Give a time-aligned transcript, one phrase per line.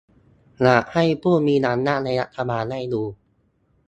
[0.63, 3.03] อยากให้ผู้มีอำนาจในรัฐบาลได้ดู